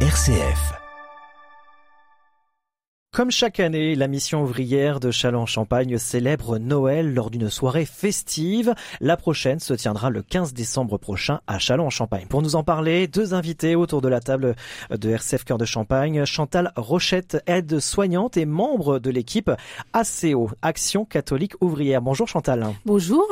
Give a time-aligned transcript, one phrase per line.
[0.00, 0.85] RCF.
[3.16, 8.74] Comme chaque année, la mission ouvrière de Châlons-Champagne célèbre Noël lors d'une soirée festive.
[9.00, 12.26] La prochaine se tiendra le 15 décembre prochain à Châlons-en-Champagne.
[12.28, 14.54] Pour nous en parler, deux invités autour de la table
[14.90, 16.26] de RCF Cœur de Champagne.
[16.26, 19.50] Chantal Rochette, aide soignante et membre de l'équipe
[19.94, 22.02] ACO, Action catholique ouvrière.
[22.02, 22.66] Bonjour Chantal.
[22.84, 23.26] Bonjour.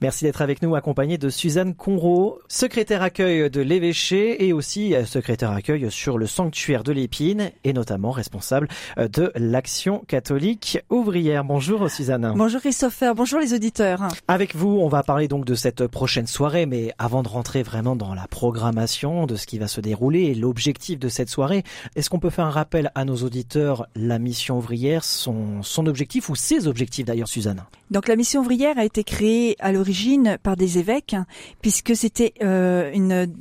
[0.00, 5.52] Merci d'être avec nous, accompagnée de Suzanne Conro, secrétaire accueil de l'évêché et aussi secrétaire
[5.52, 8.66] accueil sur le sanctuaire de l'Épine et notamment responsable
[8.96, 11.44] de l'Action catholique ouvrière.
[11.44, 12.32] Bonjour Suzanne.
[12.36, 14.08] Bonjour Christopher, bonjour les auditeurs.
[14.28, 17.96] Avec vous, on va parler donc de cette prochaine soirée, mais avant de rentrer vraiment
[17.96, 21.64] dans la programmation de ce qui va se dérouler et l'objectif de cette soirée,
[21.96, 26.28] est-ce qu'on peut faire un rappel à nos auditeurs, la mission ouvrière, son, son objectif
[26.28, 27.64] ou ses objectifs d'ailleurs Suzanne?
[27.90, 31.16] Donc la mission ouvrière a été créée à l'origine par des évêques,
[31.62, 33.32] puisque c'était euh, une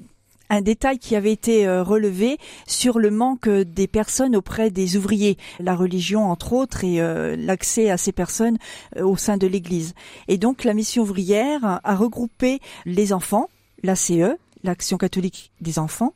[0.49, 5.37] un détail qui avait été euh, relevé sur le manque des personnes auprès des ouvriers,
[5.59, 8.57] la religion entre autres et euh, l'accès à ces personnes
[8.95, 9.93] euh, au sein de l'Église.
[10.27, 13.49] Et donc la mission ouvrière a regroupé les enfants,
[13.83, 16.13] l'ACE, l'Action catholique des enfants,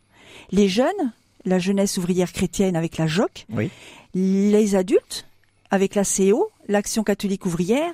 [0.52, 1.14] les jeunes,
[1.46, 3.70] la jeunesse ouvrière chrétienne avec la JOC, oui.
[4.14, 5.28] les adultes
[5.70, 7.94] avec la CO, l'Action catholique ouvrière,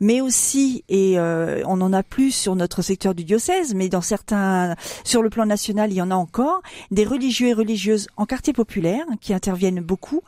[0.00, 4.00] mais aussi, et euh, on en a plus sur notre secteur du diocèse, mais dans
[4.00, 8.26] certains, sur le plan national, il y en a encore, des religieux et religieuses en
[8.26, 10.22] quartier populaire qui interviennent beaucoup,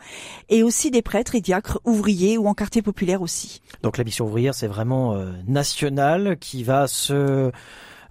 [0.48, 3.60] et aussi des prêtres et diacres ouvriers ou en quartier populaire aussi.
[3.82, 7.52] Donc la mission ouvrière, c'est vraiment euh, national qui va se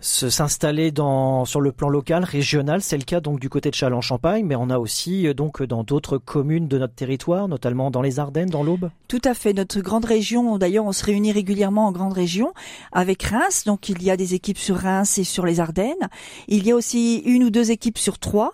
[0.01, 2.81] s'installer dans sur le plan local, régional.
[2.81, 5.83] C'est le cas donc du côté de Châlons-Champagne, mais on a aussi euh, donc dans
[5.83, 8.89] d'autres communes de notre territoire, notamment dans les Ardennes, dans l'Aube.
[9.07, 9.53] Tout à fait.
[9.53, 12.53] Notre grande région, d'ailleurs, on se réunit régulièrement en grande région
[12.91, 13.63] avec Reims.
[13.65, 16.09] Donc il y a des équipes sur Reims et sur les Ardennes.
[16.47, 18.53] Il y a aussi une ou deux équipes sur trois.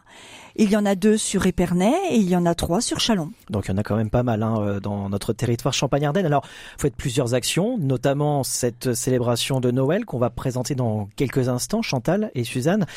[0.59, 3.31] Il y en a deux sur Épernay et il y en a trois sur Chalon.
[3.51, 6.25] Donc il y en a quand même pas mal hein, dans notre territoire Champagne-Ardenne.
[6.25, 11.47] Alors, vous faites plusieurs actions, notamment cette célébration de Noël qu'on va présenter dans quelques
[11.47, 12.87] instants, Chantal et Suzanne.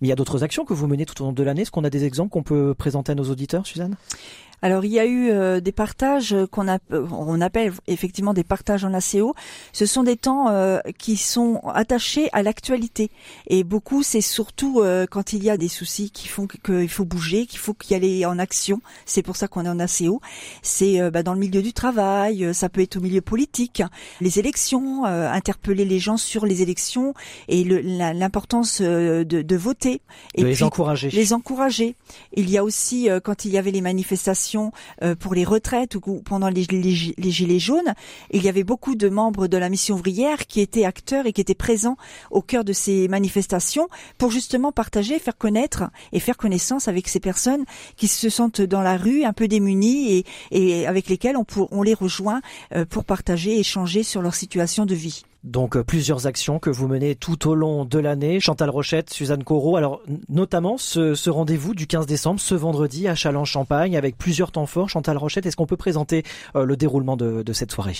[0.00, 1.62] Mais il y a d'autres actions que vous menez tout au long de l'année.
[1.62, 3.96] Est-ce qu'on a des exemples qu'on peut présenter à nos auditeurs, Suzanne?
[4.62, 8.84] Alors il y a eu euh, des partages qu'on a, on appelle effectivement des partages
[8.84, 9.34] en ACO.
[9.72, 13.10] Ce sont des temps euh, qui sont attachés à l'actualité
[13.46, 17.04] et beaucoup c'est surtout euh, quand il y a des soucis qui font qu'il faut
[17.04, 18.80] bouger, qu'il faut y aller en action.
[19.06, 20.20] C'est pour ça qu'on est en ACO.
[20.62, 23.82] C'est bah, dans le milieu du travail, ça peut être au milieu politique,
[24.20, 27.14] les élections, interpeller les gens sur les élections
[27.48, 30.02] et l'importance de, de, voter
[30.34, 31.10] et de les encourager.
[31.10, 31.94] Les encourager.
[32.34, 34.49] Il y a aussi quand il y avait les manifestations
[35.18, 37.94] pour les retraites ou pendant les, gilets jaunes,
[38.30, 41.40] il y avait beaucoup de membres de la mission ouvrière qui étaient acteurs et qui
[41.40, 41.96] étaient présents
[42.30, 43.88] au cœur de ces manifestations
[44.18, 47.64] pour justement partager, faire connaître et faire connaissance avec ces personnes
[47.96, 51.72] qui se sentent dans la rue un peu démunies et, et avec lesquelles on, pour,
[51.72, 52.40] on les rejoint
[52.88, 55.24] pour partager, échanger sur leur situation de vie.
[55.44, 58.40] Donc euh, plusieurs actions que vous menez tout au long de l'année.
[58.40, 59.76] Chantal Rochette, Suzanne Corot.
[59.76, 64.90] Alors notamment ce, rendez-vous du 15 décembre, ce vendredi à Châlons-Champagne avec plusieurs temps forts.
[64.90, 66.24] Chantal Rochette, est-ce qu'on peut présenter
[66.56, 67.96] euh, le déroulement de cette soirée?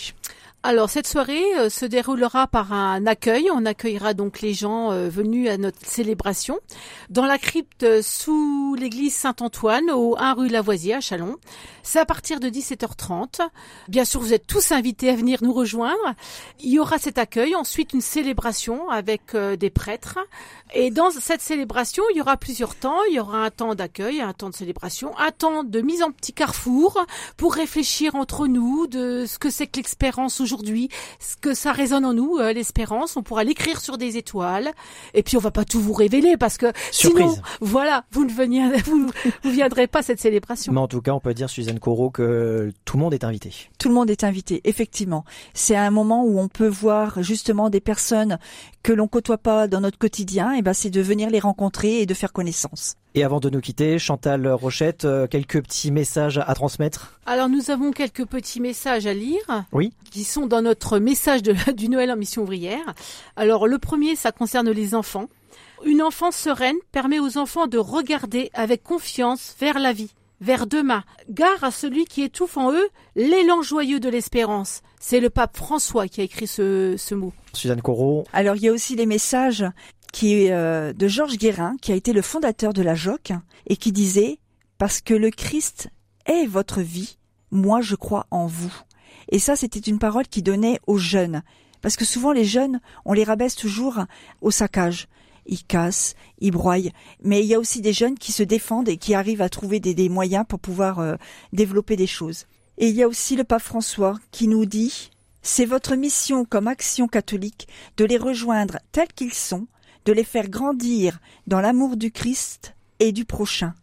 [0.62, 3.48] Alors cette soirée euh, se déroulera par un accueil.
[3.50, 6.58] On accueillera donc les gens euh, venus à notre célébration
[7.08, 11.36] dans la crypte sous l'église Saint-Antoine au 1 rue Lavoisier à Chalon.
[11.82, 13.40] C'est à partir de 17h30.
[13.88, 16.14] Bien sûr, vous êtes tous invités à venir nous rejoindre.
[16.60, 20.18] Il y aura cet accueil, ensuite une célébration avec euh, des prêtres.
[20.74, 23.02] Et dans cette célébration, il y aura plusieurs temps.
[23.08, 26.10] Il y aura un temps d'accueil, un temps de célébration, un temps de mise en
[26.10, 27.04] petit carrefour
[27.36, 32.14] pour réfléchir entre nous de ce que c'est que l'expérience ce que ça résonne en
[32.14, 33.16] nous, euh, l'espérance.
[33.16, 34.70] On pourra l'écrire sur des étoiles.
[35.14, 37.30] Et puis on va pas tout vous révéler parce que Surprise.
[37.30, 39.10] sinon, voilà, vous ne veniez, vous,
[39.42, 40.72] vous viendrez pas à cette célébration.
[40.72, 43.52] Mais en tout cas, on peut dire Suzanne Corot que tout le monde est invité.
[43.78, 45.24] Tout le monde est invité, effectivement.
[45.54, 48.38] C'est un moment où on peut voir justement des personnes
[48.82, 50.52] que l'on côtoie pas dans notre quotidien.
[50.52, 52.96] Et ben, c'est de venir les rencontrer et de faire connaissance.
[53.16, 57.72] Et avant de nous quitter, Chantal Rochette, euh, quelques petits messages à transmettre Alors nous
[57.72, 59.64] avons quelques petits messages à lire.
[59.72, 59.92] Oui.
[60.12, 62.94] Qui sont dans notre message de, du Noël en mission ouvrière.
[63.34, 65.26] Alors le premier, ça concerne les enfants.
[65.84, 71.02] Une enfance sereine permet aux enfants de regarder avec confiance vers la vie, vers demain.
[71.28, 74.82] Gare à celui qui étouffe en eux l'élan joyeux de l'espérance.
[75.00, 77.32] C'est le pape François qui a écrit ce, ce mot.
[77.54, 78.24] Suzanne Corot.
[78.32, 79.64] Alors il y a aussi les messages
[80.12, 83.32] qui euh, de Georges Guérin, qui a été le fondateur de la JOC,
[83.66, 84.38] et qui disait
[84.78, 85.88] Parce que le Christ
[86.26, 87.18] est votre vie,
[87.50, 88.74] moi je crois en vous.
[89.30, 91.42] Et ça, c'était une parole qui donnait aux jeunes.
[91.82, 94.00] Parce que souvent les jeunes, on les rabaisse toujours
[94.40, 95.08] au saccage.
[95.46, 96.92] ils cassent, ils broient.
[97.22, 99.80] Mais il y a aussi des jeunes qui se défendent et qui arrivent à trouver
[99.80, 101.16] des, moyens pour pouvoir euh,
[101.52, 102.46] développer des choses.
[102.78, 105.10] Et il y a aussi le pape François qui nous dit
[105.42, 107.66] c'est votre mission comme action catholique
[107.96, 109.66] de les rejoindre tels qu'ils sont,
[110.04, 113.74] de les faire grandir dans l'amour du Christ et du prochain,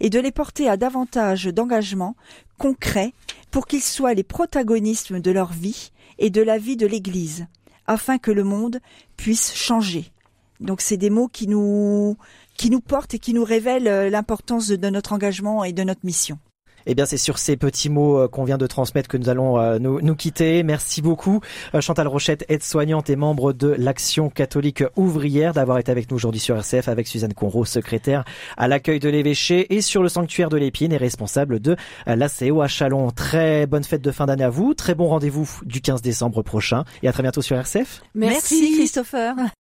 [0.00, 2.16] et de les porter à davantage d'engagement
[2.58, 3.12] concret
[3.50, 7.46] pour qu'ils soient les protagonistes de leur vie et de la vie de l'Église,
[7.86, 8.80] afin que le monde
[9.16, 10.12] puisse changer.
[10.60, 12.16] Donc c'est des mots qui nous
[12.56, 16.04] qui nous portent et qui nous révèlent euh, l'importance de notre engagement et de notre
[16.04, 16.38] mission.
[16.86, 19.58] Eh bien, c'est sur ces petits mots euh, qu'on vient de transmettre que nous allons
[19.58, 20.62] euh, nous, nous quitter.
[20.62, 21.40] Merci beaucoup,
[21.74, 26.40] euh, Chantal Rochette, aide-soignante et membre de l'Action catholique ouvrière, d'avoir été avec nous aujourd'hui
[26.40, 28.24] sur RCF avec Suzanne Conro, secrétaire
[28.56, 32.68] à l'accueil de l'évêché et sur le sanctuaire de l'Épine et responsable de l'ACO à
[32.68, 33.10] Chalon.
[33.10, 34.74] Très bonne fête de fin d'année à vous.
[34.74, 38.02] Très bon rendez-vous du 15 décembre prochain et à très bientôt sur RCF.
[38.14, 39.34] Merci Christopher.